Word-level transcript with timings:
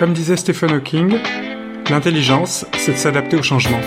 Comme 0.00 0.14
disait 0.14 0.36
Stephen 0.36 0.70
Hawking, 0.70 1.18
l'intelligence, 1.90 2.64
c'est 2.78 2.92
de 2.92 2.96
s'adapter 2.96 3.36
au 3.36 3.42
changement. 3.42 3.80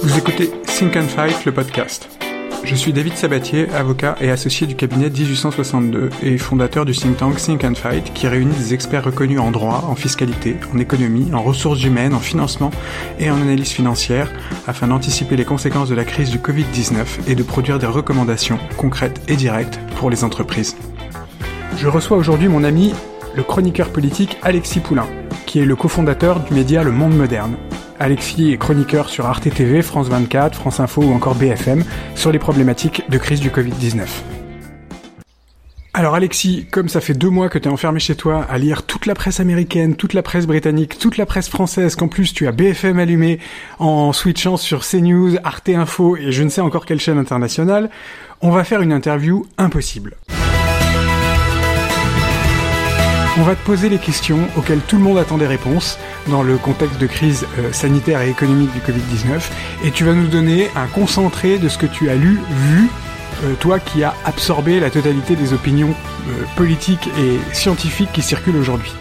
Vous 0.00 0.18
écoutez 0.18 0.50
Think 0.66 0.96
and 0.96 1.06
Fight, 1.06 1.44
le 1.44 1.52
podcast. 1.52 2.08
Je 2.64 2.74
suis 2.74 2.92
David 2.92 3.14
Sabatier, 3.14 3.68
avocat 3.70 4.16
et 4.20 4.28
associé 4.28 4.66
du 4.66 4.74
cabinet 4.74 5.08
1862 5.08 6.10
et 6.24 6.36
fondateur 6.36 6.84
du 6.84 6.94
think 6.94 7.16
tank 7.16 7.36
Think 7.36 7.62
and 7.62 7.76
Fight 7.76 8.12
qui 8.12 8.26
réunit 8.26 8.56
des 8.56 8.74
experts 8.74 9.04
reconnus 9.04 9.38
en 9.38 9.52
droit, 9.52 9.84
en 9.88 9.94
fiscalité, 9.94 10.56
en 10.74 10.78
économie, 10.80 11.32
en 11.32 11.44
ressources 11.44 11.84
humaines, 11.84 12.12
en 12.12 12.18
financement 12.18 12.72
et 13.20 13.30
en 13.30 13.40
analyse 13.40 13.70
financière 13.70 14.32
afin 14.66 14.88
d'anticiper 14.88 15.36
les 15.36 15.44
conséquences 15.44 15.90
de 15.90 15.94
la 15.94 16.04
crise 16.04 16.30
du 16.30 16.38
Covid-19 16.38 17.28
et 17.28 17.36
de 17.36 17.42
produire 17.44 17.78
des 17.78 17.86
recommandations 17.86 18.58
concrètes 18.76 19.20
et 19.28 19.36
directes 19.36 19.78
pour 19.94 20.10
les 20.10 20.24
entreprises. 20.24 20.76
Je 21.78 21.86
reçois 21.86 22.16
aujourd'hui 22.16 22.48
mon 22.48 22.64
ami, 22.64 22.94
le 23.36 23.42
chroniqueur 23.42 23.90
politique 23.90 24.38
Alexis 24.42 24.80
Poulain, 24.80 25.06
qui 25.44 25.60
est 25.60 25.66
le 25.66 25.76
cofondateur 25.76 26.40
du 26.40 26.54
média 26.54 26.82
Le 26.82 26.90
Monde 26.90 27.14
Moderne. 27.14 27.56
Alexis 27.98 28.52
est 28.52 28.56
chroniqueur 28.56 29.10
sur 29.10 29.26
Arte 29.26 29.50
TV, 29.50 29.82
France 29.82 30.08
24, 30.08 30.56
France 30.56 30.80
Info 30.80 31.02
ou 31.02 31.12
encore 31.12 31.34
BFM 31.34 31.84
sur 32.14 32.32
les 32.32 32.38
problématiques 32.38 33.02
de 33.10 33.18
crise 33.18 33.40
du 33.40 33.50
Covid-19. 33.50 34.06
Alors 35.92 36.14
Alexis, 36.14 36.66
comme 36.70 36.88
ça 36.88 37.00
fait 37.00 37.14
deux 37.14 37.30
mois 37.30 37.48
que 37.48 37.58
tu 37.58 37.68
es 37.68 37.72
enfermé 37.72 38.00
chez 38.00 38.16
toi 38.16 38.46
à 38.50 38.58
lire 38.58 38.82
toute 38.82 39.06
la 39.06 39.14
presse 39.14 39.40
américaine, 39.40 39.96
toute 39.96 40.12
la 40.12 40.22
presse 40.22 40.46
britannique, 40.46 40.98
toute 40.98 41.16
la 41.16 41.24
presse 41.26 41.48
française, 41.48 41.94
qu'en 41.94 42.08
plus 42.08 42.32
tu 42.32 42.46
as 42.46 42.52
BFM 42.52 42.98
allumé 42.98 43.38
en 43.78 44.12
switchant 44.12 44.56
sur 44.56 44.86
CNews, 44.86 45.36
Arte 45.44 45.70
Info 45.70 46.16
et 46.16 46.32
je 46.32 46.42
ne 46.42 46.48
sais 46.48 46.60
encore 46.60 46.84
quelle 46.84 47.00
chaîne 47.00 47.18
internationale, 47.18 47.90
on 48.40 48.50
va 48.50 48.64
faire 48.64 48.82
une 48.82 48.92
interview 48.92 49.44
impossible. 49.56 50.16
On 53.38 53.42
va 53.42 53.54
te 53.54 53.62
poser 53.66 53.90
les 53.90 53.98
questions 53.98 54.48
auxquelles 54.56 54.80
tout 54.80 54.96
le 54.96 55.02
monde 55.02 55.18
attend 55.18 55.36
des 55.36 55.46
réponses 55.46 55.98
dans 56.28 56.42
le 56.42 56.56
contexte 56.56 56.98
de 56.98 57.06
crise 57.06 57.46
euh, 57.58 57.70
sanitaire 57.70 58.22
et 58.22 58.30
économique 58.30 58.72
du 58.72 58.80
Covid-19 58.80 59.50
et 59.84 59.90
tu 59.90 60.04
vas 60.04 60.14
nous 60.14 60.28
donner 60.28 60.70
un 60.74 60.86
concentré 60.86 61.58
de 61.58 61.68
ce 61.68 61.76
que 61.76 61.84
tu 61.84 62.08
as 62.08 62.14
lu, 62.14 62.40
vu, 62.48 62.88
euh, 63.44 63.52
toi 63.60 63.78
qui 63.78 64.02
as 64.04 64.14
absorbé 64.24 64.80
la 64.80 64.88
totalité 64.88 65.36
des 65.36 65.52
opinions 65.52 65.90
euh, 65.90 66.44
politiques 66.56 67.10
et 67.18 67.54
scientifiques 67.54 68.10
qui 68.14 68.22
circulent 68.22 68.56
aujourd'hui. 68.56 68.92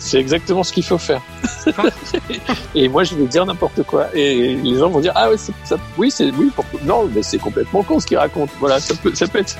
C'est 0.00 0.18
exactement 0.18 0.64
ce 0.64 0.72
qu'il 0.72 0.84
faut 0.84 0.98
faire. 0.98 1.22
et 2.74 2.88
moi, 2.88 3.04
je 3.04 3.14
vais 3.14 3.26
dire 3.26 3.46
n'importe 3.46 3.84
quoi. 3.84 4.08
Et 4.14 4.56
les 4.56 4.78
gens 4.78 4.90
vont 4.90 5.00
dire 5.00 5.12
ah 5.14 5.30
ouais, 5.30 5.36
ça, 5.36 5.76
oui, 5.96 6.10
c'est 6.10 6.32
oui. 6.32 6.50
Non, 6.82 7.08
mais 7.14 7.22
c'est 7.22 7.38
complètement 7.38 7.84
con 7.84 8.00
ce 8.00 8.06
qu'il 8.06 8.18
raconte. 8.18 8.50
Voilà, 8.58 8.80
ça 8.80 8.94
peut, 9.00 9.14
ça 9.14 9.28
peut 9.28 9.38
être. 9.38 9.56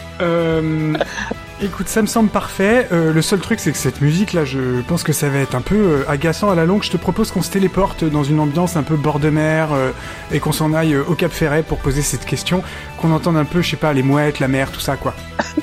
Écoute, 1.62 1.88
ça 1.88 2.02
me 2.02 2.06
semble 2.06 2.28
parfait. 2.28 2.86
Euh, 2.92 3.14
le 3.14 3.22
seul 3.22 3.40
truc, 3.40 3.60
c'est 3.60 3.72
que 3.72 3.78
cette 3.78 4.02
musique 4.02 4.34
là, 4.34 4.44
je 4.44 4.82
pense 4.82 5.02
que 5.02 5.14
ça 5.14 5.30
va 5.30 5.38
être 5.38 5.54
un 5.54 5.62
peu 5.62 5.74
euh, 5.74 6.04
agaçant 6.06 6.50
à 6.50 6.54
la 6.54 6.66
longue. 6.66 6.82
Je 6.82 6.90
te 6.90 6.98
propose 6.98 7.30
qu'on 7.30 7.40
se 7.40 7.50
téléporte 7.50 8.04
dans 8.04 8.24
une 8.24 8.40
ambiance 8.40 8.76
un 8.76 8.82
peu 8.82 8.96
bord 8.96 9.20
de 9.20 9.30
mer 9.30 9.72
euh, 9.72 9.90
et 10.32 10.38
qu'on 10.38 10.52
s'en 10.52 10.74
aille 10.74 10.94
au 10.98 11.14
Cap 11.14 11.32
Ferret 11.32 11.62
pour 11.62 11.78
poser 11.78 12.02
cette 12.02 12.27
question, 12.27 12.62
qu'on 13.00 13.10
entende 13.10 13.38
un 13.38 13.46
peu, 13.46 13.62
je 13.62 13.70
sais 13.70 13.77
pas, 13.78 13.94
les 13.94 14.02
mouettes, 14.02 14.38
la 14.38 14.48
mer, 14.48 14.70
tout 14.70 14.80
ça, 14.80 14.96
quoi. 14.96 15.14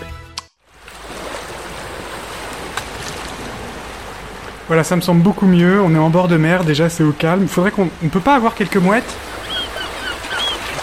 Voilà, 4.68 4.86
ça 4.86 4.96
me 4.96 5.02
semble 5.02 5.22
beaucoup 5.22 5.46
mieux. 5.46 5.82
On 5.82 5.94
est 5.94 6.00
en 6.00 6.10
bord 6.10 6.30
de 6.30 6.38
mer, 6.38 6.64
déjà 6.64 6.90
c'est 6.90 7.04
au 7.04 7.12
calme. 7.12 7.44
Il 7.44 7.50
faudrait 7.50 7.70
qu'on. 7.70 7.90
On 8.04 8.08
peut 8.08 8.22
pas 8.22 8.34
avoir 8.34 8.56
quelques 8.56 8.78
mouettes? 8.78 9.14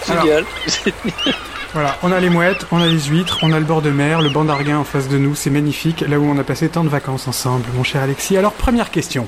Génial. 0.07 0.45
Voilà, 1.73 1.95
on 2.03 2.11
a 2.11 2.19
les 2.19 2.29
mouettes, 2.29 2.65
on 2.73 2.81
a 2.81 2.85
les 2.85 2.99
huîtres, 2.99 3.39
on 3.43 3.53
a 3.53 3.59
le 3.59 3.63
bord 3.63 3.81
de 3.81 3.91
mer, 3.91 4.21
le 4.21 4.27
banc 4.27 4.43
d'Arguin 4.43 4.79
en 4.79 4.83
face 4.83 5.07
de 5.07 5.17
nous, 5.17 5.35
c'est 5.35 5.49
magnifique, 5.49 6.01
là 6.01 6.19
où 6.19 6.25
on 6.25 6.37
a 6.37 6.43
passé 6.43 6.67
tant 6.67 6.83
de 6.83 6.89
vacances 6.89 7.29
ensemble, 7.29 7.63
mon 7.75 7.83
cher 7.83 8.03
Alexis. 8.03 8.35
Alors 8.35 8.51
première 8.51 8.91
question. 8.91 9.25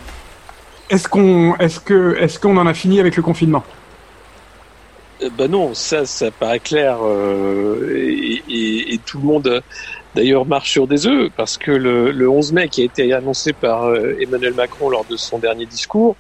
Est-ce 0.90 1.08
qu'on 1.08 1.56
est-ce 1.56 1.80
que 1.80 2.18
est-ce 2.20 2.46
en 2.46 2.68
a 2.68 2.74
fini 2.74 3.00
avec 3.00 3.16
le 3.16 3.24
confinement? 3.24 3.64
Euh, 5.22 5.30
bah 5.38 5.48
non, 5.48 5.74
ça, 5.74 6.06
ça 6.06 6.32
paraît 6.32 6.60
clair 6.60 6.98
euh, 7.02 7.96
et, 8.50 9.00
tout 9.06 9.20
le 9.20 9.26
monde 9.26 9.64
d'ailleurs 10.14 10.46
marche 10.46 10.72
sur 10.72 10.86
des 10.86 11.08
œufs 11.08 11.32
parce 11.38 11.58
que 11.58 11.72
le, 11.72 12.12
le 12.12 12.30
11 12.30 12.52
mai 12.52 12.68
qui 12.68 12.82
a 12.82 12.86
été 12.86 13.14
annoncé 13.14 13.54
par 13.54 13.86
euh, 13.86 14.18
Emmanuel 14.20 14.54
Macron 14.54 14.90
lors 14.90 15.06
de 15.06 15.16
son 15.16 15.40
dernier 15.40 15.66
discours 15.66 16.18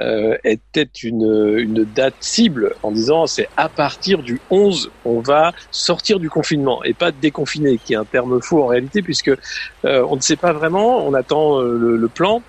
euh, 0.00 0.36
était 0.44 0.88
une, 1.02 1.54
une 1.58 1.84
date 1.84 2.16
cible 2.20 2.74
en 2.82 2.90
disant 2.90 3.26
c'est 3.26 3.48
à 3.56 3.68
partir 3.68 4.22
du 4.22 4.42
11 4.50 4.90
on 5.04 5.20
va 5.20 5.52
sortir 5.70 6.18
du 6.18 6.28
confinement 6.30 6.82
et 6.84 6.94
pas 6.94 7.12
déconfiner 7.12 7.78
qui 7.78 7.92
est 7.92 7.96
un 7.96 8.04
terme 8.04 8.40
faux 8.42 8.62
en 8.62 8.66
réalité 8.66 9.02
puisque 9.02 9.28
euh, 9.28 10.06
on 10.08 10.16
ne 10.16 10.20
sait 10.20 10.36
pas 10.36 10.52
vraiment, 10.52 11.06
on 11.06 11.14
attend 11.14 11.60
euh, 11.60 11.72
le, 11.76 11.96
le 11.96 12.08
plan 12.08 12.44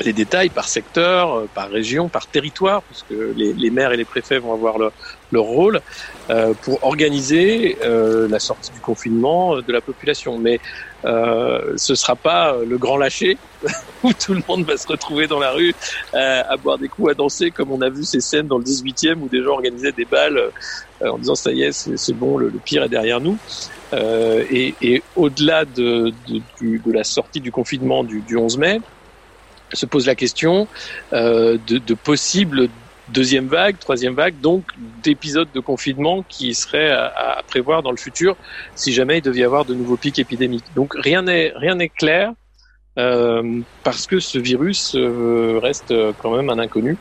les 0.00 0.12
détails 0.12 0.48
par 0.48 0.68
secteur, 0.68 1.34
euh, 1.34 1.48
par 1.52 1.68
région, 1.70 2.08
par 2.08 2.26
territoire, 2.26 2.82
parce 2.82 3.04
que 3.08 3.32
les, 3.36 3.52
les 3.52 3.70
maires 3.70 3.92
et 3.92 3.96
les 3.96 4.04
préfets 4.04 4.38
vont 4.38 4.52
avoir 4.52 4.78
leur, 4.78 4.92
leur 5.32 5.44
rôle 5.44 5.80
euh, 6.30 6.54
pour 6.62 6.82
organiser 6.84 7.76
euh, 7.82 8.28
la 8.28 8.38
sortie 8.38 8.72
du 8.72 8.80
confinement 8.80 9.56
de 9.56 9.72
la 9.72 9.80
population. 9.80 10.38
Mais 10.38 10.60
euh, 11.04 11.74
ce 11.76 11.94
sera 11.94 12.16
pas 12.16 12.56
le 12.66 12.76
grand 12.76 12.96
lâcher 12.96 13.38
où 14.02 14.12
tout 14.12 14.34
le 14.34 14.42
monde 14.48 14.64
va 14.64 14.76
se 14.76 14.86
retrouver 14.86 15.26
dans 15.26 15.38
la 15.38 15.52
rue 15.52 15.74
euh, 16.14 16.42
à 16.48 16.56
boire 16.56 16.78
des 16.78 16.88
coups, 16.88 17.12
à 17.12 17.14
danser, 17.14 17.50
comme 17.50 17.70
on 17.70 17.80
a 17.82 17.88
vu 17.88 18.04
ces 18.04 18.20
scènes 18.20 18.48
dans 18.48 18.58
le 18.58 18.64
18e 18.64 19.16
où 19.20 19.28
des 19.28 19.42
gens 19.42 19.52
organisaient 19.52 19.92
des 19.92 20.04
balles 20.04 20.38
euh, 21.02 21.08
en 21.08 21.18
disant 21.18 21.36
ça 21.36 21.52
y 21.52 21.62
est, 21.62 21.72
c'est 21.72 22.12
bon, 22.14 22.36
le, 22.36 22.48
le, 22.48 22.58
pire 22.58 22.82
est 22.82 22.88
derrière 22.88 23.20
nous. 23.20 23.38
et, 23.92 24.74
et 24.82 25.02
au-delà 25.14 25.64
de, 25.64 26.12
de, 26.28 26.40
de, 26.60 26.92
la 26.92 27.04
sortie 27.04 27.40
du 27.40 27.52
confinement 27.52 28.02
du, 28.02 28.20
du 28.20 28.36
11 28.36 28.58
mai, 28.58 28.80
se 29.72 29.86
pose 29.86 30.06
la 30.06 30.14
question 30.14 30.68
euh, 31.12 31.58
de, 31.66 31.78
de 31.78 31.94
possibles 31.94 32.68
deuxième 33.08 33.48
vague, 33.48 33.78
troisième 33.78 34.14
vague, 34.14 34.38
donc 34.40 34.64
d'épisodes 35.02 35.48
de 35.54 35.60
confinement 35.60 36.22
qui 36.28 36.54
seraient 36.54 36.90
à, 36.90 37.42
prévoir 37.46 37.82
dans 37.82 37.90
le 37.90 37.96
futur 37.96 38.36
si 38.74 38.92
jamais 38.92 39.18
il 39.18 39.22
devait 39.22 39.40
y 39.40 39.44
avoir 39.44 39.64
de 39.64 39.74
nouveaux 39.74 39.96
pics 39.96 40.18
épidémiques. 40.18 40.66
Donc 40.74 40.92
rien 40.94 41.22
n'est 41.22 41.52
rien 41.56 41.74
n'est 41.74 41.88
clair 41.88 42.32
euh, 42.98 43.62
parce 43.82 44.06
que 44.06 44.20
ce 44.20 44.38
virus 44.38 44.94
euh, 44.94 45.58
reste 45.62 45.94
quand 46.18 46.36
même 46.36 46.50
un 46.50 46.58
inconnu 46.58 46.98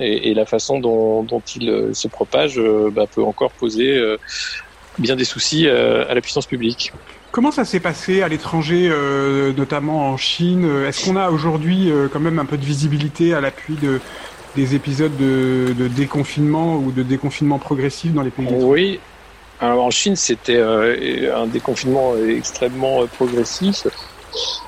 et, 0.00 0.32
la 0.32 0.46
façon 0.46 0.78
dont, 0.78 1.42
il 1.56 1.90
se 1.92 2.06
propage 2.06 2.60
bah, 2.92 3.06
peut 3.12 3.24
encore 3.24 3.50
poser 3.50 4.00
bien 4.96 5.16
des 5.16 5.24
soucis 5.24 5.68
à 5.68 6.14
la 6.14 6.20
puissance 6.20 6.46
publique. 6.46 6.92
Comment 7.38 7.52
ça 7.52 7.64
s'est 7.64 7.78
passé 7.78 8.20
à 8.22 8.26
l'étranger, 8.26 8.88
euh, 8.90 9.52
notamment 9.52 10.10
en 10.10 10.16
Chine? 10.16 10.68
Est-ce 10.88 11.04
qu'on 11.04 11.14
a 11.14 11.30
aujourd'hui 11.30 11.88
euh, 11.88 12.08
quand 12.12 12.18
même 12.18 12.40
un 12.40 12.44
peu 12.44 12.56
de 12.56 12.64
visibilité 12.64 13.32
à 13.32 13.40
l'appui 13.40 13.74
de, 13.74 14.00
des 14.56 14.74
épisodes 14.74 15.16
de, 15.16 15.86
déconfinement 15.86 16.78
ou 16.78 16.90
de 16.90 17.04
déconfinement 17.04 17.60
progressif 17.60 18.12
dans 18.12 18.22
les 18.22 18.30
pays 18.30 18.48
Oui. 18.50 18.98
Alors 19.60 19.84
en 19.84 19.90
Chine, 19.92 20.16
c'était 20.16 20.56
euh, 20.56 21.40
un 21.40 21.46
déconfinement 21.46 22.14
extrêmement 22.28 23.06
progressif. 23.06 23.86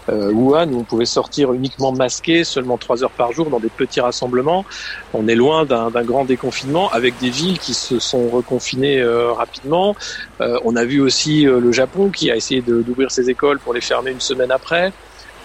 Euh, 0.08 0.32
Wuhan, 0.32 0.70
où 0.72 0.80
on 0.80 0.84
pouvait 0.84 1.04
sortir 1.04 1.52
uniquement 1.52 1.92
masqué, 1.92 2.44
seulement 2.44 2.78
trois 2.78 3.02
heures 3.04 3.12
par 3.12 3.32
jour 3.32 3.50
dans 3.50 3.60
des 3.60 3.70
petits 3.70 4.00
rassemblements. 4.00 4.64
On 5.12 5.28
est 5.28 5.34
loin 5.34 5.64
d'un 5.66 5.90
grand 6.04 6.24
déconfinement, 6.24 6.90
avec 6.90 7.16
des 7.18 7.30
villes 7.30 7.58
qui 7.58 7.74
se 7.74 7.98
sont 7.98 8.28
reconfinées 8.28 9.00
euh, 9.00 9.32
rapidement. 9.32 9.94
Euh, 10.40 10.58
on 10.64 10.76
a 10.76 10.84
vu 10.84 11.00
aussi 11.00 11.46
euh, 11.46 11.60
le 11.60 11.72
Japon 11.72 12.10
qui 12.10 12.30
a 12.30 12.36
essayé 12.36 12.62
d'ouvrir 12.62 13.10
ses 13.10 13.30
écoles 13.30 13.60
pour 13.60 13.74
les 13.74 13.80
fermer 13.80 14.10
une 14.10 14.20
semaine 14.20 14.50
après. 14.50 14.92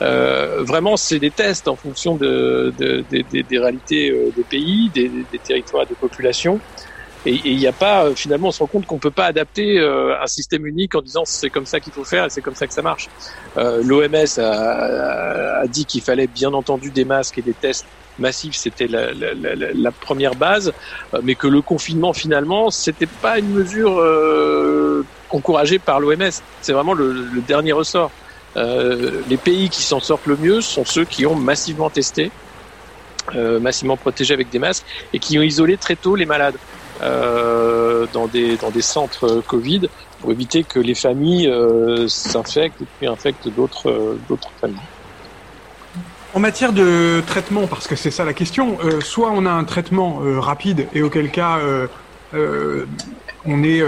Euh, 0.01 0.63
vraiment, 0.63 0.97
c'est 0.97 1.19
des 1.19 1.31
tests 1.31 1.67
en 1.67 1.75
fonction 1.75 2.15
de, 2.15 2.73
de, 2.77 3.05
de, 3.09 3.41
des 3.41 3.59
réalités 3.59 4.11
des 4.35 4.43
pays, 4.43 4.89
des, 4.93 5.09
des 5.31 5.39
territoires, 5.39 5.85
des 5.85 5.95
populations. 5.95 6.61
Et 7.25 7.41
il 7.43 7.57
n'y 7.57 7.67
a 7.67 7.71
pas, 7.71 8.13
finalement, 8.15 8.49
on 8.49 8.51
se 8.51 8.59
rend 8.59 8.67
compte 8.67 8.85
qu'on 8.85 8.99
peut 8.99 9.11
pas 9.11 9.25
adapter 9.25 9.79
euh, 9.79 10.21
un 10.21 10.27
système 10.27 10.65
unique 10.67 10.93
en 10.93 11.01
disant 11.01 11.23
c'est 11.25 11.49
comme 11.49 11.65
ça 11.65 11.79
qu'il 11.79 11.91
faut 11.91 12.03
faire 12.03 12.25
et 12.25 12.29
c'est 12.29 12.41
comme 12.41 12.55
ça 12.55 12.67
que 12.67 12.73
ça 12.73 12.83
marche. 12.83 13.09
Euh, 13.57 13.81
L'OMS 13.83 14.39
a, 14.39 15.61
a, 15.61 15.67
dit 15.67 15.85
qu'il 15.85 16.01
fallait 16.01 16.27
bien 16.27 16.53
entendu 16.53 16.91
des 16.91 17.03
masques 17.03 17.39
et 17.39 17.41
des 17.41 17.53
tests 17.53 17.87
massifs, 18.19 18.55
c'était 18.55 18.87
la, 18.87 19.11
la, 19.13 19.33
la, 19.33 19.91
première 19.91 20.35
base, 20.35 20.71
euh, 21.13 21.21
mais 21.23 21.35
que 21.35 21.47
le 21.47 21.61
confinement 21.61 22.13
finalement, 22.13 22.69
c'était 22.69 23.07
pas 23.07 23.39
une 23.39 23.49
mesure 23.49 23.99
euh, 23.99 25.05
encouragée 25.31 25.79
par 25.79 25.99
l'OMS. 25.99 26.31
C'est 26.61 26.73
vraiment 26.73 26.93
le, 26.93 27.11
le, 27.11 27.41
dernier 27.41 27.71
ressort. 27.71 28.11
Euh, 28.55 29.21
les 29.27 29.37
pays 29.37 29.69
qui 29.69 29.83
s'en 29.83 29.99
sortent 29.99 30.27
le 30.27 30.37
mieux 30.37 30.61
sont 30.61 30.85
ceux 30.85 31.05
qui 31.05 31.25
ont 31.25 31.35
massivement 31.35 31.89
testé. 31.89 32.31
massivement 33.33 33.97
protégé 33.97 34.33
avec 34.35 34.49
des 34.49 34.59
masques 34.59 34.85
et 35.11 35.19
qui 35.19 35.39
ont 35.39 35.41
isolé 35.41 35.77
très 35.77 35.95
tôt 35.95 36.15
les 36.15 36.27
malades 36.27 36.55
euh, 36.55 36.74
dans, 37.01 38.27
des, 38.27 38.57
dans 38.57 38.71
des 38.71 38.81
centres 38.81 39.41
Covid 39.47 39.89
pour 40.21 40.31
éviter 40.31 40.63
que 40.63 40.79
les 40.79 40.95
familles 40.95 41.47
euh, 41.47 42.07
s'infectent 42.07 42.81
et 42.81 42.87
puis 42.97 43.07
infectent 43.07 43.47
d'autres 43.49 43.89
euh, 43.89 44.19
d'autres 44.27 44.49
familles. 44.59 44.77
En 46.33 46.39
matière 46.39 46.73
de 46.73 47.21
traitement, 47.25 47.65
parce 47.67 47.87
que 47.87 47.95
c'est 47.95 48.11
ça 48.11 48.25
la 48.25 48.33
question, 48.33 48.77
euh, 48.83 48.99
soit 48.99 49.31
on 49.31 49.45
a 49.45 49.51
un 49.51 49.63
traitement 49.63 50.21
euh, 50.21 50.39
rapide 50.39 50.87
et 50.93 51.01
auquel 51.01 51.31
cas 51.31 51.59
on 53.45 53.63
est, 53.63 53.81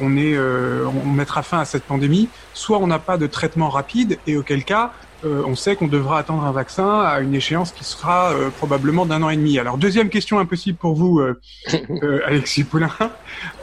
on 0.00 0.16
est, 0.16 0.38
on 0.38 1.10
mettra 1.10 1.42
fin 1.42 1.60
à 1.60 1.64
cette 1.64 1.84
pandémie, 1.84 2.28
soit 2.54 2.78
on 2.78 2.86
n'a 2.86 2.98
pas 2.98 3.16
de 3.16 3.26
traitement 3.26 3.68
rapide 3.68 4.18
et 4.26 4.36
auquel 4.36 4.64
cas 4.64 4.92
euh, 5.24 5.42
on 5.46 5.54
sait 5.54 5.76
qu'on 5.76 5.86
devra 5.86 6.18
attendre 6.18 6.44
un 6.44 6.50
vaccin 6.50 7.00
à 7.00 7.20
une 7.20 7.34
échéance 7.34 7.70
qui 7.70 7.84
sera 7.84 8.32
euh, 8.32 8.50
probablement 8.50 9.06
d'un 9.06 9.22
an 9.22 9.30
et 9.30 9.36
demi. 9.36 9.58
Alors 9.58 9.78
deuxième 9.78 10.08
question 10.08 10.40
impossible 10.40 10.76
pour 10.76 10.94
vous, 10.94 11.20
euh, 11.20 11.40
Alexis 12.26 12.64
Poulain. 12.64 12.90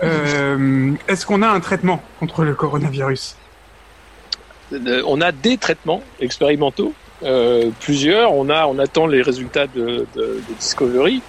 Est-ce 0.01 1.25
qu'on 1.25 1.41
a 1.41 1.49
un 1.49 1.59
traitement 1.59 2.01
contre 2.19 2.43
le 2.43 2.53
coronavirus? 2.53 3.35
On 4.71 5.19
a 5.19 5.31
des 5.31 5.57
traitements 5.57 6.03
expérimentaux, 6.19 6.93
plusieurs. 7.79 8.33
On 8.33 8.49
a, 8.49 8.67
on 8.67 8.77
attend 8.79 9.07
les 9.07 9.21
résultats 9.21 9.67
de, 9.67 10.05
Discovery. 10.59 11.21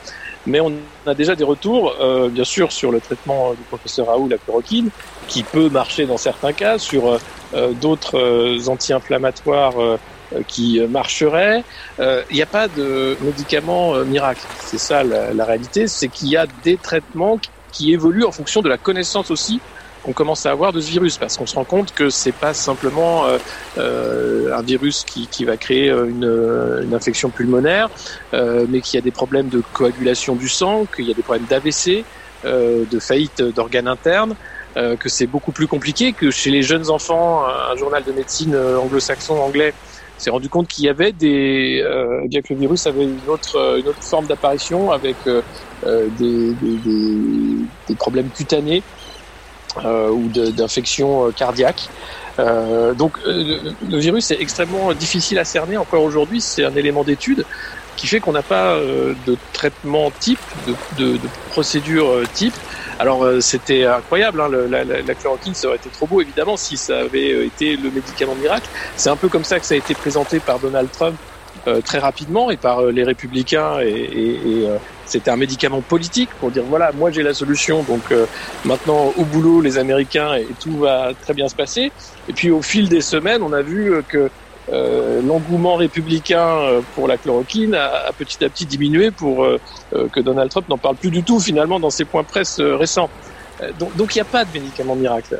Mais 0.46 0.60
on 0.60 0.72
a 1.06 1.14
déjà 1.14 1.34
des 1.34 1.44
retours, 1.44 1.94
bien 2.30 2.44
sûr, 2.44 2.72
sur 2.72 2.90
le 2.90 3.00
traitement 3.00 3.52
du 3.52 3.62
professeur 3.68 4.06
Raoult, 4.06 4.28
la 4.28 4.38
chloroquine, 4.38 4.88
qui 5.28 5.42
peut 5.42 5.68
marcher 5.68 6.06
dans 6.06 6.16
certains 6.16 6.52
cas, 6.52 6.78
sur 6.78 7.18
d'autres 7.80 8.68
anti-inflammatoires 8.68 9.74
euh, 10.34 10.42
qui 10.46 10.80
marcherait. 10.88 11.64
Il 11.98 12.04
euh, 12.04 12.22
n'y 12.30 12.42
a 12.42 12.46
pas 12.46 12.68
de 12.68 13.16
médicament 13.20 13.94
euh, 13.94 14.04
miracle. 14.04 14.42
C'est 14.64 14.78
ça 14.78 15.02
la, 15.02 15.34
la 15.34 15.44
réalité, 15.44 15.88
c'est 15.88 16.06
qu'il 16.08 16.28
y 16.28 16.36
a 16.36 16.46
des 16.62 16.76
traitements 16.76 17.40
qui 17.72 17.92
évoluent 17.92 18.24
en 18.24 18.30
fonction 18.30 18.62
de 18.62 18.68
la 18.68 18.78
connaissance 18.78 19.30
aussi 19.32 19.60
qu'on 20.02 20.12
commence 20.12 20.46
à 20.46 20.50
avoir 20.50 20.72
de 20.72 20.80
ce 20.80 20.90
virus, 20.90 21.18
parce 21.18 21.36
qu'on 21.36 21.46
se 21.46 21.54
rend 21.54 21.64
compte 21.64 21.92
que 21.92 22.10
c'est 22.10 22.32
pas 22.32 22.54
simplement 22.54 23.24
euh, 23.78 24.52
un 24.54 24.62
virus 24.62 25.04
qui, 25.04 25.26
qui, 25.28 25.44
va 25.44 25.56
créer 25.56 25.90
une, 25.90 26.82
une 26.82 26.94
infection 26.94 27.30
pulmonaire, 27.30 27.90
euh, 28.34 28.66
mais 28.68 28.80
qu'il 28.80 28.96
y 28.96 28.98
a 28.98 29.02
des 29.02 29.10
problèmes 29.10 29.48
de 29.48 29.62
coagulation 29.72 30.36
du 30.36 30.48
sang, 30.48 30.86
qu'il 30.86 31.06
y 31.06 31.10
a 31.10 31.14
des 31.14 31.22
problèmes 31.22 31.46
d'AVC, 31.46 32.04
euh, 32.44 32.84
de 32.90 32.98
faillite 32.98 33.42
d'organes 33.42 33.88
internes, 33.88 34.34
que 35.00 35.08
c'est 35.08 35.26
beaucoup 35.26 35.50
plus 35.50 35.66
compliqué 35.66 36.12
que 36.12 36.30
chez 36.30 36.48
les 36.48 36.62
jeunes 36.62 36.90
enfants. 36.90 37.44
Un 37.44 37.76
journal 37.76 38.04
de 38.04 38.12
médecine 38.12 38.54
anglo-saxon 38.56 39.34
anglais 39.34 39.74
s'est 40.20 40.30
rendu 40.30 40.48
compte 40.48 40.68
qu'il 40.68 40.84
y 40.84 40.88
avait 40.88 41.12
des, 41.12 41.82
euh, 41.84 42.26
bien 42.28 42.42
que 42.42 42.52
le 42.52 42.60
virus 42.60 42.86
avait 42.86 43.04
une 43.04 43.18
autre, 43.26 43.56
euh, 43.56 43.80
une 43.80 43.88
autre 43.88 44.02
forme 44.02 44.26
d'apparition 44.26 44.90
avec 44.90 45.16
euh, 45.26 45.42
euh 45.84 46.08
des, 46.18 46.54
des, 47.88 47.94
problèmes 47.96 48.30
cutanés 48.30 48.82
euh, 48.82 48.99
ou 49.78 50.28
d'infections 50.28 51.30
cardiaques. 51.32 51.88
donc 52.96 53.18
le, 53.24 53.98
virus 53.98 54.30
est 54.30 54.40
extrêmement 54.40 54.92
difficile 54.94 55.38
à 55.38 55.44
cerner 55.44 55.76
encore 55.76 56.02
aujourd'hui. 56.02 56.40
C'est 56.40 56.64
un 56.64 56.74
élément 56.74 57.04
d'étude 57.04 57.44
qui 57.96 58.06
fait 58.06 58.20
qu'on 58.20 58.32
n'a 58.32 58.42
pas 58.42 58.76
de 58.76 59.36
traitement 59.52 60.10
type, 60.20 60.40
de, 60.66 60.74
de, 60.98 61.12
de 61.14 61.28
procédure 61.50 62.22
type. 62.32 62.54
Alors 63.00 63.24
euh, 63.24 63.40
c'était 63.40 63.86
incroyable, 63.86 64.42
hein, 64.42 64.48
la, 64.50 64.84
la, 64.84 65.00
la, 65.00 65.14
chloroquine, 65.14 65.54
ça 65.54 65.68
aurait 65.68 65.78
été 65.78 65.88
trop 65.88 66.06
beau 66.06 66.20
évidemment 66.20 66.58
si 66.58 66.76
ça 66.76 66.98
avait 66.98 67.32
euh, 67.32 67.46
été 67.46 67.74
le 67.74 67.90
médicament 67.90 68.34
miracle. 68.34 68.68
C'est 68.94 69.08
un 69.08 69.16
peu 69.16 69.30
comme 69.30 69.42
ça 69.42 69.58
que 69.58 69.64
ça 69.64 69.72
a 69.72 69.78
été 69.78 69.94
présenté 69.94 70.38
par 70.38 70.58
Donald 70.58 70.90
Trump 70.92 71.16
euh, 71.66 71.80
très 71.80 71.98
rapidement 71.98 72.50
et 72.50 72.56
par 72.56 72.82
les 72.86 73.04
républicains 73.04 73.80
et, 73.80 73.88
et, 73.88 74.60
et 74.62 74.68
c'était 75.04 75.30
un 75.30 75.36
médicament 75.36 75.82
politique 75.82 76.30
pour 76.38 76.50
dire 76.50 76.64
voilà 76.64 76.92
moi 76.92 77.10
j'ai 77.10 77.22
la 77.22 77.34
solution 77.34 77.82
donc 77.82 78.12
maintenant 78.64 79.12
au 79.16 79.24
boulot 79.24 79.60
les 79.60 79.76
Américains 79.78 80.34
et, 80.34 80.48
tout 80.60 80.78
va 80.78 81.12
très 81.20 81.34
bien 81.34 81.48
se 81.48 81.54
passer 81.54 81.92
et 82.28 82.32
puis 82.32 82.50
au 82.50 82.62
fil 82.62 82.88
des 82.88 83.00
semaines 83.00 83.42
on 83.42 83.52
a 83.52 83.62
vu 83.62 84.02
que 84.08 84.30
euh, 84.72 85.20
l'engouement 85.22 85.74
républicain 85.74 86.58
euh, 86.60 86.82
pour 86.94 87.08
la 87.08 87.18
chloroquine 87.18 87.74
a, 87.74 88.12
petit 88.16 88.44
à 88.44 88.50
petit 88.50 88.66
diminué 88.66 89.10
pour 89.10 89.44
euh, 89.44 89.58
que 90.12 90.20
Donald 90.20 90.50
Trump 90.50 90.68
n'en 90.68 90.78
parle 90.78 90.96
plus 90.96 91.10
du 91.10 91.24
tout 91.24 91.40
finalement 91.40 91.80
dans 91.80 91.90
ses 91.90 92.04
points 92.04 92.24
presse 92.24 92.60
récents. 92.60 93.10
Donc 93.78 94.14
il 94.14 94.18
n'y 94.18 94.22
a 94.22 94.24
pas 94.24 94.44
de 94.44 94.52
médicament 94.52 94.94
miracle. 94.94 95.38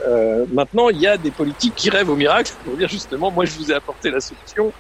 maintenant, 0.53 0.89
il 0.89 0.99
y 0.99 1.07
a 1.07 1.17
des 1.17 1.31
politiques 1.31 1.75
qui 1.75 1.91
rêvent 1.91 2.11
au 2.11 2.17
miracle 2.17 2.53
pour 2.65 2.77
dire 2.77 2.89
justement, 2.89 3.31
moi 3.31 3.45
je 3.45 3.53
vous 3.53 3.71
ai 3.73 3.75
apporté 3.75 4.11
la 4.11 4.21
solution. 4.21 4.73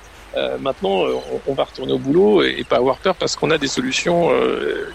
maintenant, 0.60 1.04
on, 1.46 1.54
va 1.54 1.64
retourner 1.64 1.92
au 1.92 1.98
boulot 1.98 2.42
et, 2.42 2.64
pas 2.68 2.76
avoir 2.76 2.98
peur 2.98 3.14
parce 3.14 3.36
qu'on 3.36 3.50
a 3.50 3.58
des 3.58 3.66
solutions 3.66 4.30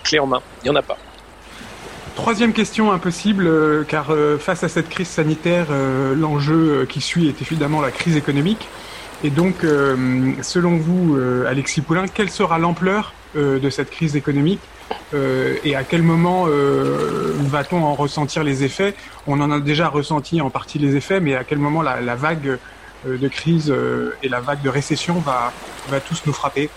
clés 0.03 0.19
en 0.19 0.27
main. 0.27 0.41
Il 0.63 0.69
n'y 0.69 0.75
en 0.75 0.79
a 0.79 0.83
pas. 0.83 0.97
Troisième 2.15 2.53
question 2.53 2.91
impossible, 2.91 3.85
car 3.87 4.13
face 4.39 4.63
à 4.63 4.69
cette 4.69 4.89
crise 4.89 5.09
sanitaire, 5.09 5.67
l'enjeu 6.15 6.85
qui 6.87 7.01
suit 7.01 7.27
est 7.27 7.41
évidemment 7.41 7.81
la 7.81 7.91
crise 7.91 8.15
économique. 8.15 8.69
Et 9.25 9.31
donc, 9.31 9.63
euh, 9.63 10.33
selon 10.43 10.77
vous, 10.77 11.15
euh, 11.15 11.47
Alexis 11.47 11.81
Poulain, 11.81 12.05
quelle 12.07 12.29
sera 12.29 12.59
l'ampleur 12.59 13.15
euh, 13.35 13.57
de 13.57 13.71
cette 13.71 13.89
crise 13.89 14.15
économique 14.15 14.59
et 15.63 15.75
à 15.75 15.83
quel 15.83 16.03
moment 16.03 16.45
va-t-on 16.45 17.81
en 17.83 17.95
ressentir 17.95 18.43
les 18.43 18.63
effets? 18.63 18.93
On 19.27 19.39
en 19.39 19.49
a 19.49 19.59
déjà 19.59 19.87
ressenti 19.87 20.41
en 20.41 20.49
partie 20.49 20.77
les 20.77 20.97
effets, 20.97 21.21
mais 21.21 21.35
à 21.35 21.45
quel 21.45 21.57
moment 21.57 21.81
la, 21.81 22.15
vague 22.15 22.59
de 23.05 23.27
crise 23.29 23.73
et 24.21 24.29
la 24.29 24.41
vague 24.41 24.61
de 24.61 24.69
récession 24.69 25.15
va, 25.19 25.53
va 25.87 26.01
tous 26.01 26.23
nous 26.25 26.33
frapper? 26.33 26.69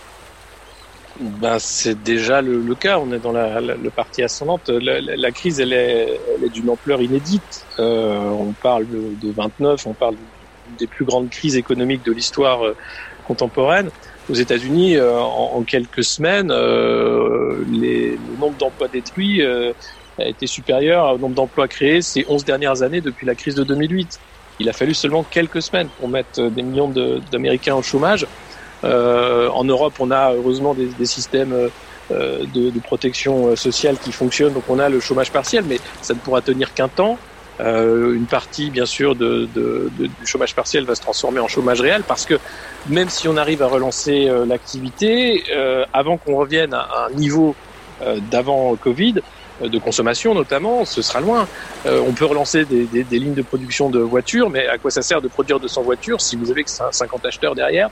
Ben, 1.21 1.59
c'est 1.59 2.01
déjà 2.01 2.41
le, 2.41 2.75
cas. 2.77 2.99
On 2.99 3.13
est 3.13 3.19
dans 3.19 3.33
la, 3.33 3.61
le 3.61 3.91
parti 3.91 4.23
ascendante. 4.23 4.69
La, 4.69 5.31
crise, 5.33 5.59
elle 5.59 5.73
est, 5.73 6.21
d'une 6.53 6.71
ampleur 6.71 7.03
inédite. 7.03 7.67
on 7.79 8.55
parle 8.63 8.87
de, 8.89 9.15
de 9.21 9.33
29, 9.33 9.87
on 9.87 9.95
parle 9.95 10.15
des 10.79 10.87
plus 10.87 11.05
grandes 11.05 11.31
crises 11.31 11.57
économiques 11.57 12.05
de 12.05 12.13
l'histoire 12.13 12.65
euh, 12.65 12.77
contemporaine. 13.27 13.91
Aux 14.31 14.35
États-Unis, 14.35 14.97
euh, 14.97 15.19
en, 15.19 15.63
quelques 15.63 16.05
semaines, 16.05 16.51
euh, 16.51 17.65
le 17.71 18.19
nombre 18.39 18.57
d'emplois 18.59 18.89
détruits 18.89 19.43
a 19.45 20.27
été 20.27 20.47
supérieur 20.47 21.15
au 21.15 21.19
nombre 21.19 21.35
d'emplois 21.35 21.69
créés 21.69 22.03
ces 22.03 22.27
11 22.29 22.45
dernières 22.45 22.83
années 22.83 23.01
depuis 23.01 23.27
la 23.27 23.35
crise 23.35 23.55
de 23.55 23.65
2008. 23.65 24.19
Il 24.61 24.69
a 24.69 24.73
fallu 24.73 24.93
seulement 24.93 25.23
quelques 25.23 25.63
semaines 25.63 25.89
pour 25.99 26.09
mettre 26.09 26.49
des 26.51 26.63
millions 26.63 26.93
d'Américains 27.31 27.77
au 27.77 27.83
chômage. 27.83 28.27
En 28.83 29.65
Europe, 29.65 29.95
on 30.01 30.11
a 30.11 30.33
heureusement 30.33 30.75
des, 30.75 31.07
systèmes 31.07 31.71
de, 32.11 32.71
de, 32.71 32.81
protection 32.81 33.55
sociale 33.57 33.97
qui 33.99 34.11
fonctionnent, 34.13 34.53
donc 34.53 34.65
on 34.69 34.79
a 34.79 34.89
le 34.89 35.01
chômage 35.01 35.31
partiel, 35.31 35.65
mais 35.67 35.79
ça 36.03 36.13
ne 36.15 36.19
pourra 36.19 36.43
tenir 36.43 36.75
qu'un 36.75 36.89
temps. 36.89 37.19
Euh, 37.61 38.15
une 38.15 38.27
partie, 38.27 38.71
bien 38.71 38.87
sûr, 38.87 39.15
du 39.15 39.49
chômage 40.25 40.55
partiel 40.55 40.85
va 40.85 40.95
se 40.95 41.01
transformer 41.01 41.41
en 41.41 41.49
chômage 41.49 41.81
réel 41.81 42.03
parce 42.07 42.25
que 42.25 42.39
même 42.89 43.09
si 43.09 43.29
on 43.29 43.37
arrive 43.37 43.63
à 43.63 43.67
relancer 43.67 44.29
euh, 44.29 44.47
l'activité, 44.47 45.45
euh, 45.55 45.85
avant 45.93 46.17
qu'on 46.17 46.37
revienne 46.37 46.75
à 46.75 47.07
un 47.07 47.15
niveau 47.15 47.55
euh, 48.03 48.19
d'avant 48.31 48.75
Covid, 48.77 49.17
de 49.61 49.79
consommation 49.81 50.35
notamment, 50.35 50.85
ce 50.85 51.03
sera 51.03 51.21
loin. 51.21 51.49
on 51.85 52.13
peut 52.13 52.27
relancer 52.27 52.65
des, 52.65 52.87
des, 52.87 53.19
lignes 53.19 53.35
de 53.35 53.43
production 53.43 53.91
de 53.91 53.99
voitures, 53.99 54.51
mais 54.51 54.69
à 54.69 54.79
quoi 54.79 54.93
ça 54.93 55.03
sert 55.03 55.21
de 55.21 55.27
produire 55.27 55.59
200 55.59 55.83
voitures 55.83 56.21
si 56.21 56.37
vous 56.37 56.53
avez 56.53 56.63
que 56.63 56.71
50 56.71 57.27
acheteurs 57.27 57.57
derrière? 57.57 57.91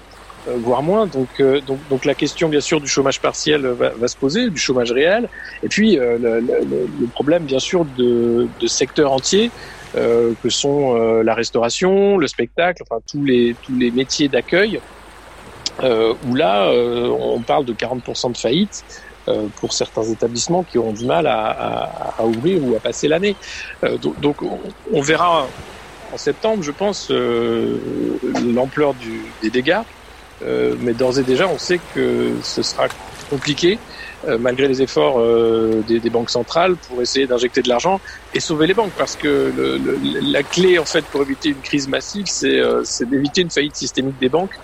Voire 0.54 0.82
moins. 0.82 1.06
Donc, 1.06 1.40
euh, 1.40 1.60
donc, 1.60 1.87
donc 1.88 2.04
la 2.04 2.14
question 2.14 2.48
bien 2.48 2.60
sûr 2.60 2.81
du 2.81 2.88
chômage 2.88 3.20
partiel 3.20 3.67
va, 3.67 3.91
va 3.91 4.08
se 4.08 4.17
poser, 4.17 4.50
du 4.50 4.58
chômage 4.58 4.93
réel, 4.93 5.29
et 5.62 5.69
puis 5.69 5.98
euh, 5.98 6.19
le, 6.19 6.41
le, 6.41 6.86
le, 7.00 7.06
problème 7.08 7.44
bien 7.44 7.58
sûr 7.58 7.84
de, 7.84 8.48
de 8.60 8.67
secteurs 8.67 9.12
entiers 9.12 9.50
que 9.94 10.50
sont 10.50 10.94
la 11.22 11.32
restauration, 11.32 12.19
le 12.19 12.26
spectacle, 12.26 12.82
enfin 12.82 13.00
tous 13.10 13.24
les 13.24 13.56
tous 13.62 13.74
les 13.74 13.91
métiers 13.91 14.29
d'accueil, 14.29 14.79
où 15.82 16.34
là 16.34 16.70
on 16.70 17.41
parle 17.41 17.65
de 17.65 17.72
40% 17.72 18.32
de 18.32 18.36
faillite. 18.36 18.84
pour 19.58 19.72
certains 19.72 20.03
établissements 20.03 20.65
qui 20.65 20.76
auront 20.76 20.93
du 20.93 21.06
mal 21.06 21.26
à, 21.26 21.46
à, 21.46 22.15
à 22.19 22.26
ouvrir 22.26 22.62
ou 22.62 22.76
à 22.76 22.81
passer 22.81 23.08
l'année. 23.08 23.38
donc, 24.03 24.20
donc 24.20 24.43
on, 24.43 24.60
on, 24.93 25.00
verra 25.00 25.48
en 26.12 26.19
septembre, 26.19 26.62
je 26.62 26.72
pense, 26.72 27.10
l'ampleur 27.10 28.93
des 29.41 29.50
dégâts. 29.50 29.81
Euh, 30.43 30.74
mais 30.81 30.93
d'ores 30.93 31.19
et 31.19 31.22
déjà, 31.22 31.48
on 31.48 31.58
sait 31.58 31.81
que 31.94 32.32
ce 32.43 32.62
sera 32.62 32.88
compliqué, 33.31 33.78
euh, 34.28 34.38
malgré 34.38 34.69
les 34.69 34.82
efforts 34.82 35.19
euh, 35.19 35.82
des, 35.88 35.98
des, 35.98 36.10
banques 36.10 36.31
centrales, 36.31 36.76
pour 36.76 37.00
essayer 37.00 37.26
d'injecter 37.26 37.62
de 37.62 37.69
l'argent 37.69 38.00
et 38.34 38.40
sauver 38.40 38.66
les 38.66 38.74
banques. 38.74 38.93
Parce 38.98 39.16
que 39.16 39.52
le, 39.56 39.78
le, 39.78 39.98
la 40.20 40.43
clé, 40.43 40.78
en 40.78 40.84
fait, 40.84 41.05
pour 41.06 41.22
éviter 41.22 41.50
une 41.50 41.60
crise 41.60 41.88
massive, 41.88 42.26
c'est 42.26 42.60
d'éviter 43.08 43.43
une 43.43 43.50
faillite 43.50 43.76
systémique 43.76 44.19
des 44.19 44.28
banques 44.28 44.55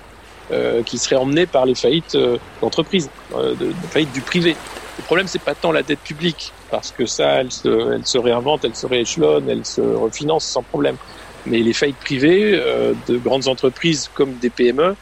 qui 0.85 0.99
serait 0.99 1.17
emmenée 1.17 1.47
par 1.47 1.65
les 1.65 1.75
faillites 1.75 2.15
d'entreprises, 2.61 3.09
de, 3.33 3.55
de 3.55 3.73
faillites 3.91 4.13
du 4.13 4.21
privé. 4.21 4.55
Le 4.99 5.05
problème, 5.05 5.27
c'est 5.27 5.41
pas 5.41 5.55
tant 5.55 5.73
la 5.73 5.83
dette 5.83 6.01
publique, 6.01 6.53
parce 6.71 6.91
que 6.91 7.07
ça, 7.07 7.41
elle 7.41 7.51
se, 7.51 7.95
elle 7.95 8.05
se 8.05 8.19
réinvente, 8.19 8.63
elle 8.67 8.77
se 8.77 8.85
rééchelonne, 8.85 9.49
elle 9.49 9.65
se 9.65 9.81
refinance 9.81 10.45
sans 10.45 10.63
problème. 10.63 10.97
Mais 11.47 11.61
les 11.61 11.73
faillites 11.73 11.97
privées 11.97 12.61
de 13.09 13.17
grandes 13.17 13.49
entreprises 13.49 14.11
comme 14.13 14.35
des 14.35 14.51
PME, 14.51 14.83
euh, 14.83 14.95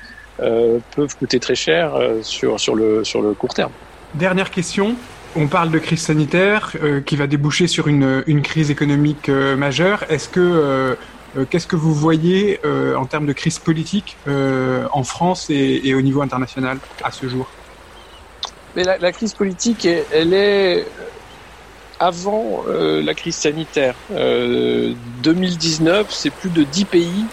peuvent 0.95 1.17
coûter 1.17 1.41
très 1.41 1.55
cher 1.55 1.95
euh, 1.95 2.23
sur, 2.23 2.59
sur, 2.59 2.75
le, 2.75 3.05
sur 3.05 3.23
le 3.23 3.35
court 3.35 3.55
terme. 3.55 3.73
Dernière 4.15 4.51
question. 4.51 4.97
On 5.37 5.47
parle 5.47 5.71
de 5.71 5.79
crise 5.79 6.01
sanitaire 6.01 6.73
euh, 6.83 7.01
qui 7.01 7.17
va 7.17 7.27
déboucher 7.27 7.69
sur 7.69 7.87
une, 7.87 8.25
une 8.27 8.43
crise 8.43 8.71
économique 8.71 9.29
majeure. 9.29 10.05
Est-ce 10.09 10.29
que 10.29 10.97
qu'est-ce 11.49 11.69
que 11.69 11.77
vous 11.77 11.95
voyez 11.95 12.59
en 12.65 13.07
termes 13.07 13.27
de 13.27 13.33
crise 13.33 13.61
politique 13.61 14.17
en 14.27 15.05
France 15.05 15.49
et, 15.49 15.83
et, 15.85 15.95
au 15.95 16.03
niveau 16.03 16.21
international 16.23 16.79
à 17.05 17.13
ce 17.13 17.29
jour? 17.29 17.47
Mais 18.75 18.83
la, 18.83 18.99
la 18.99 19.13
crise 19.13 19.35
politique, 19.35 19.87
elle 19.87 20.35
est 20.35 20.85
avant 22.01 22.65
la 22.67 23.15
crise 23.15 23.37
sanitaire. 23.37 23.95
2019, 24.11 26.09
c'est 26.11 26.31
plus 26.31 26.51
de 26.51 26.65
10 26.65 26.85
pays 26.87 27.25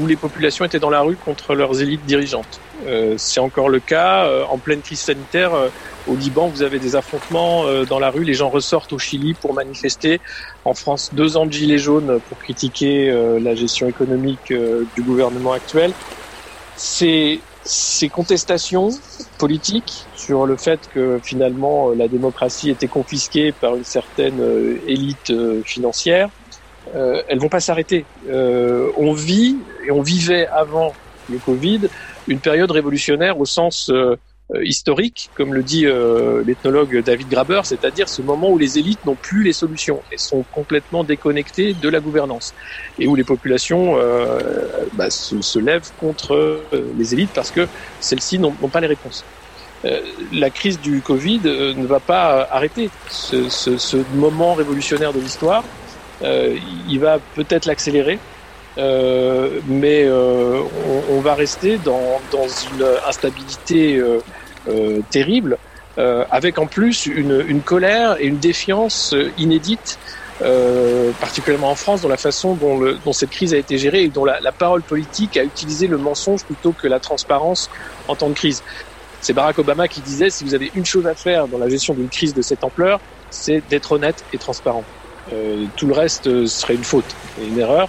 où 0.00 0.06
les 0.06 0.16
populations 0.16 0.64
étaient 0.64 0.78
dans 0.78 0.90
la 0.90 1.00
rue 1.00 1.16
contre 1.16 1.54
leurs 1.54 1.80
élites 1.80 2.04
dirigeantes. 2.04 2.60
Euh, 2.86 3.14
c'est 3.16 3.40
encore 3.40 3.68
le 3.68 3.80
cas 3.80 4.24
euh, 4.26 4.44
en 4.44 4.58
pleine 4.58 4.82
crise 4.82 5.00
sanitaire. 5.00 5.54
Euh, 5.54 5.68
au 6.06 6.14
Liban, 6.14 6.48
vous 6.48 6.62
avez 6.62 6.78
des 6.78 6.94
affrontements 6.94 7.64
dans 7.84 7.98
la 7.98 8.10
rue. 8.10 8.22
Les 8.22 8.34
gens 8.34 8.48
ressortent 8.48 8.92
au 8.92 8.98
Chili 8.98 9.34
pour 9.34 9.54
manifester. 9.54 10.20
En 10.64 10.72
France, 10.72 11.10
deux 11.12 11.36
ans 11.36 11.46
de 11.46 11.52
gilets 11.52 11.78
jaunes 11.78 12.20
pour 12.28 12.38
critiquer 12.38 13.10
la 13.40 13.56
gestion 13.56 13.88
économique 13.88 14.52
du 14.94 15.02
gouvernement 15.02 15.50
actuel. 15.50 15.92
Ces 16.76 17.40
contestations 18.12 18.90
politiques 19.38 20.06
sur 20.14 20.46
le 20.46 20.56
fait 20.56 20.88
que 20.94 21.18
finalement 21.20 21.90
la 21.90 22.06
démocratie 22.06 22.70
était 22.70 22.86
confisquée 22.86 23.50
par 23.50 23.74
une 23.74 23.82
certaine 23.82 24.40
élite 24.86 25.32
financière, 25.64 26.28
euh, 26.96 27.22
elles 27.28 27.38
vont 27.38 27.48
pas 27.48 27.60
s'arrêter. 27.60 28.04
Euh, 28.28 28.90
on 28.96 29.12
vit 29.12 29.56
et 29.86 29.90
on 29.90 30.02
vivait 30.02 30.46
avant 30.48 30.94
le 31.30 31.38
Covid 31.38 31.82
une 32.28 32.40
période 32.40 32.70
révolutionnaire 32.70 33.38
au 33.38 33.44
sens 33.44 33.90
euh, 34.54 34.64
historique, 34.64 35.28
comme 35.34 35.54
le 35.54 35.64
dit 35.64 35.86
euh, 35.86 36.44
l'ethnologue 36.46 37.02
David 37.02 37.28
Graber, 37.28 37.62
c'est-à-dire 37.64 38.08
ce 38.08 38.22
moment 38.22 38.48
où 38.48 38.58
les 38.58 38.78
élites 38.78 39.04
n'ont 39.04 39.16
plus 39.16 39.42
les 39.42 39.52
solutions 39.52 40.02
et 40.12 40.18
sont 40.18 40.44
complètement 40.52 41.02
déconnectées 41.02 41.74
de 41.74 41.88
la 41.88 41.98
gouvernance 41.98 42.54
et 43.00 43.08
où 43.08 43.16
les 43.16 43.24
populations 43.24 43.96
euh, 43.98 44.38
bah, 44.92 45.10
se, 45.10 45.40
se, 45.42 45.58
lèvent 45.58 45.90
contre 45.98 46.62
les 46.96 47.12
élites 47.12 47.32
parce 47.34 47.50
que 47.50 47.66
celles-ci 47.98 48.38
n'ont 48.38 48.52
pas 48.52 48.80
les 48.80 48.86
réponses. 48.86 49.24
la 50.32 50.50
crise 50.50 50.80
du 50.80 51.00
Covid 51.00 51.40
ne 51.42 51.86
va 51.86 51.98
pas 51.98 52.48
arrêter 52.48 52.88
ce, 53.08 53.48
ce, 53.48 53.76
ce 53.76 53.96
moment 54.14 54.54
révolutionnaire 54.54 55.12
de 55.12 55.18
l'histoire 55.18 55.64
euh, 55.64 55.85
il 56.22 56.98
va 56.98 57.18
peut-être 57.34 57.66
l'accélérer, 57.66 58.18
euh, 58.78 59.60
mais 59.66 60.04
euh, 60.04 60.60
on, 61.10 61.20
va 61.20 61.34
rester 61.34 61.78
dans, 61.78 62.20
dans 62.30 62.46
une 62.46 62.84
instabilité 63.06 64.02
terrible, 65.10 65.58
avec 65.96 66.58
en 66.58 66.66
plus 66.66 67.06
une, 67.06 67.44
une, 67.46 67.62
colère 67.62 68.16
et 68.20 68.26
une 68.26 68.38
défiance 68.38 69.14
inédite. 69.38 69.98
Euh, 70.42 71.12
particulièrement 71.18 71.70
en 71.70 71.74
France, 71.74 72.02
dans 72.02 72.10
la 72.10 72.18
façon 72.18 72.56
dont, 72.56 72.78
le, 72.78 72.98
dont, 73.02 73.14
cette 73.14 73.30
crise 73.30 73.54
a 73.54 73.56
été 73.56 73.78
gérée 73.78 74.02
et 74.02 74.08
dont 74.08 74.26
la, 74.26 74.38
la, 74.40 74.52
parole 74.52 74.82
politique 74.82 75.38
a 75.38 75.42
utilisé 75.42 75.86
le 75.86 75.96
mensonge 75.96 76.44
plutôt 76.44 76.72
que 76.72 76.86
la 76.86 77.00
transparence 77.00 77.70
en 78.06 78.16
temps 78.16 78.28
de 78.28 78.34
crise. 78.34 78.62
C'est 79.22 79.32
Barack 79.32 79.58
Obama 79.58 79.88
qui 79.88 80.02
disait 80.02 80.28
si 80.28 80.44
vous 80.44 80.54
avez 80.54 80.70
une 80.74 80.84
chose 80.84 81.06
à 81.06 81.14
faire 81.14 81.48
dans 81.48 81.56
la 81.56 81.70
gestion 81.70 81.94
d'une 81.94 82.10
crise 82.10 82.34
de 82.34 82.42
cette 82.42 82.64
ampleur, 82.64 83.00
c'est 83.30 83.62
d'être 83.70 83.92
honnête 83.92 84.24
et 84.34 84.36
transparent. 84.36 84.84
Euh, 85.32 85.64
tout 85.76 85.86
le 85.86 85.94
reste 85.94 86.46
serait 86.46 86.74
une 86.74 86.84
faute 86.84 87.16
et 87.40 87.46
une 87.46 87.58
erreur. 87.58 87.88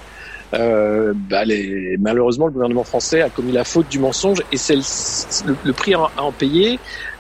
Euh, 0.54 1.12
bah 1.14 1.44
les, 1.44 1.98
malheureusement, 2.00 2.46
le 2.46 2.54
gouvernement 2.54 2.86
français 2.86 3.22
a 3.22 3.30
commis 3.30 3.52
la 3.52 3.66
faute 3.66 3.90
du 3.90 4.00
mensonge 4.00 4.42
et 4.52 4.58
c'est 4.58 4.76
le, 4.76 5.56
le, 5.64 5.74
prix 5.74 5.94
à 5.94 6.10
en 6.18 6.32
payer. 6.32 6.80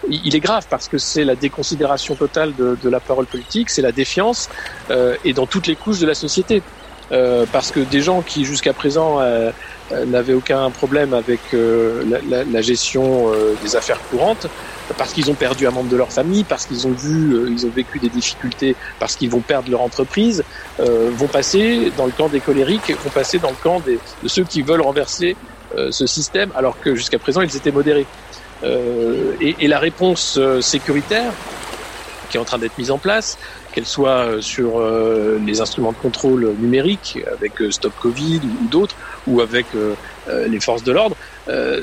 Il 0.09 0.33
est 0.33 0.39
grave 0.39 0.65
parce 0.69 0.88
que 0.88 0.97
c'est 0.97 1.25
la 1.25 1.36
déconsidération 1.36 2.15
totale 2.15 2.55
de, 2.55 2.77
de, 2.81 2.89
la 2.89 3.01
parole 3.01 3.25
politique, 3.25 3.69
c'est 3.69 3.81
la 3.81 3.91
défiance 3.91 4.50
euh, 4.91 5.15
et 5.25 5.33
dans 5.33 5.45
toutes 5.45 5.67
les 5.67 5.75
couches 5.75 6.00
de 6.00 6.07
la 6.07 6.15
société. 6.15 6.62
Euh, 7.12 7.45
parce 7.51 7.71
que 7.71 7.79
des 7.79 8.01
gens 8.01 8.21
qui 8.21 8.43
jusqu'à 8.43 8.74
présent 8.74 9.21
euh, 9.21 9.24
euh, 9.25 9.51
n'avaient 10.06 10.34
aucun 10.34 10.70
problème 10.70 11.13
avec 11.13 11.39
la, 11.53 12.20
la, 12.27 12.44
la, 12.44 12.62
gestion 12.62 13.32
des 13.63 13.75
affaires 13.75 14.00
courantes, 14.10 14.48
parce 14.98 15.13
qu'ils 15.13 15.32
ont 15.32 15.36
perdu 15.36 15.67
un 15.67 15.72
membre 15.72 15.89
de 15.89 15.98
leur 15.98 16.12
famille, 16.12 16.44
parce 16.44 16.65
qu'ils 16.65 16.88
ont 16.88 16.91
vu, 16.91 17.48
ils 17.50 17.65
ont 17.65 17.70
vécu 17.70 18.00
des 18.00 18.10
difficultés, 18.10 18.75
parce 19.00 19.15
qu'ils 19.15 19.29
vont 19.29 19.39
perdre 19.39 19.72
leur 19.72 19.82
entreprise, 19.82 20.44
vont 20.79 21.27
passer 21.27 21.91
dans 21.98 22.06
le 22.06 22.12
camp 22.12 22.27
des 22.27 22.39
colériques, 22.39 22.91
vont 23.03 23.10
passer 23.10 23.39
dans 23.39 23.50
le 23.50 23.56
camp 23.62 23.79
des, 23.79 24.00
de 24.24 24.27
ceux 24.27 24.44
qui 24.44 24.62
veulent 24.62 24.82
renverser 24.82 25.36
ce 25.89 26.06
système, 26.06 26.51
alors 26.56 26.79
que 26.79 26.96
jusqu'à 26.96 27.20
présent 27.20 27.41
ils 27.41 27.56
étaient 27.56 27.72
modérés. 27.72 28.06
Et, 28.63 29.56
et, 29.60 29.67
la 29.67 29.79
réponse 29.79 30.39
sécuritaire 30.62 31.32
qui 32.29 32.38
est 32.38 32.39
en 32.39 32.46
train 32.46 32.57
d'être 32.57 32.77
mise 32.77 32.91
en 32.91 32.98
place, 32.98 33.38
qu'elle 33.74 33.86
soit 33.86 34.10
euh, 34.10 34.41
sur 34.41 34.79
euh, 34.79 35.39
les 35.46 35.62
instruments 35.62 35.91
de 35.91 35.98
contrôle 35.98 36.55
numériques 36.60 37.19
avec 37.31 37.62
euh, 37.62 37.72
Stop 37.72 37.93
Covid 38.00 38.41
ou, 38.43 38.67
d'autres, 38.67 38.96
ou 39.27 39.41
avec 39.41 39.67
les 40.27 40.60
forces 40.60 40.84
de 40.84 40.91
l'ordre, 40.91 41.15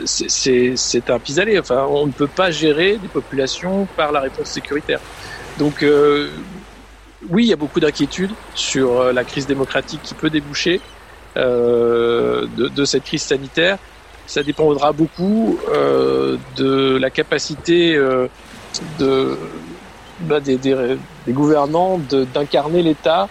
c'est 0.04 1.10
un 1.10 1.18
pis-aller. 1.18 1.58
Enfin, 1.58 1.86
on 1.88 2.06
ne 2.06 2.12
peut 2.12 2.26
pas 2.26 2.50
gérer 2.50 2.96
des 2.96 3.08
populations 3.08 3.86
par 3.96 4.12
la 4.12 4.20
réponse 4.20 4.48
sécuritaire. 4.48 5.00
Donc, 5.58 5.84
oui, 7.30 7.44
il 7.44 7.48
y 7.48 7.52
a 7.52 7.56
beaucoup 7.56 7.80
d'inquiétudes 7.80 8.32
sur 8.54 9.12
la 9.12 9.24
crise 9.24 9.46
démocratique 9.46 10.00
qui 10.02 10.14
peut 10.14 10.30
déboucher 10.30 10.80
de, 11.36 12.84
cette 12.84 13.04
crise 13.04 13.22
sanitaire. 13.22 13.78
Ça 14.26 14.42
dépendra 14.42 14.92
beaucoup 14.92 15.58
de 16.56 16.98
la 16.98 17.10
capacité 17.10 17.98
de 18.98 19.38
des, 20.21 20.99
gouvernants 21.28 21.99
d'incarner 22.33 22.83
l'État 22.83 23.28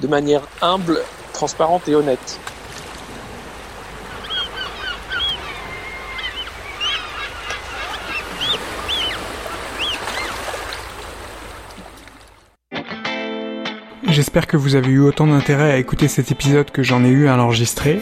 de 0.00 0.06
manière 0.06 0.42
humble, 0.62 1.00
transparente 1.32 1.88
et 1.88 1.94
honnête. 1.94 2.38
J'espère 14.08 14.46
que 14.48 14.56
vous 14.56 14.74
avez 14.74 14.88
eu 14.88 15.00
autant 15.00 15.28
d'intérêt 15.28 15.70
à 15.70 15.76
écouter 15.78 16.08
cet 16.08 16.32
épisode 16.32 16.70
que 16.70 16.82
j'en 16.82 17.04
ai 17.04 17.08
eu 17.08 17.28
à 17.28 17.36
l'enregistrer. 17.36 18.00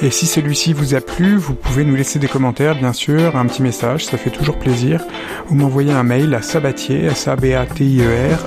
Et 0.00 0.12
si 0.12 0.26
celui-ci 0.26 0.72
vous 0.72 0.94
a 0.94 1.00
plu, 1.00 1.36
vous 1.36 1.54
pouvez 1.54 1.84
nous 1.84 1.96
laisser 1.96 2.20
des 2.20 2.28
commentaires, 2.28 2.76
bien 2.76 2.92
sûr, 2.92 3.34
un 3.36 3.46
petit 3.46 3.62
message, 3.62 4.04
ça 4.04 4.16
fait 4.16 4.30
toujours 4.30 4.56
plaisir, 4.56 5.04
ou 5.50 5.54
m'envoyer 5.54 5.90
un 5.90 6.04
mail 6.04 6.32
à 6.34 6.42
sabatier, 6.42 7.06
s 7.06 7.26
a 7.26 7.34
b 7.34 7.54
a 7.54 7.66
t 7.66 7.84
i 7.84 8.00
e 8.00 8.32
r 8.32 8.46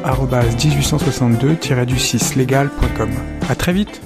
1862-du6legal.com. 0.55 3.10
À 3.50 3.55
très 3.55 3.74
vite 3.74 4.01